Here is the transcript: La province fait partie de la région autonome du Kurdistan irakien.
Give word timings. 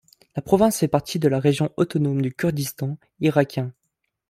La 0.35 0.41
province 0.41 0.79
fait 0.79 0.87
partie 0.87 1.19
de 1.19 1.27
la 1.27 1.39
région 1.39 1.71
autonome 1.77 2.23
du 2.23 2.33
Kurdistan 2.33 2.97
irakien. 3.19 3.71